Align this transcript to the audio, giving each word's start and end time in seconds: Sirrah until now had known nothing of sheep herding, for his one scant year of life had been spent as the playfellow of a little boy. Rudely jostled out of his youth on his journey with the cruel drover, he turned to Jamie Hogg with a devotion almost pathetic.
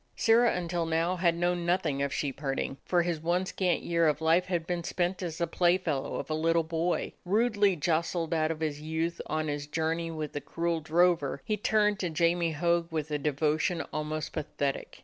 Sirrah 0.15 0.55
until 0.55 0.87
now 0.87 1.15
had 1.17 1.35
known 1.37 1.63
nothing 1.63 2.01
of 2.01 2.11
sheep 2.11 2.39
herding, 2.39 2.77
for 2.85 3.03
his 3.03 3.19
one 3.19 3.45
scant 3.45 3.83
year 3.83 4.07
of 4.07 4.19
life 4.19 4.45
had 4.45 4.65
been 4.65 4.83
spent 4.83 5.21
as 5.21 5.37
the 5.37 5.45
playfellow 5.45 6.15
of 6.15 6.27
a 6.27 6.33
little 6.33 6.63
boy. 6.63 7.13
Rudely 7.23 7.75
jostled 7.75 8.33
out 8.33 8.49
of 8.49 8.61
his 8.61 8.81
youth 8.81 9.21
on 9.27 9.47
his 9.47 9.67
journey 9.67 10.09
with 10.09 10.33
the 10.33 10.41
cruel 10.41 10.79
drover, 10.81 11.43
he 11.45 11.55
turned 11.55 11.99
to 11.99 12.09
Jamie 12.09 12.53
Hogg 12.53 12.91
with 12.91 13.11
a 13.11 13.19
devotion 13.19 13.83
almost 13.93 14.33
pathetic. 14.33 14.99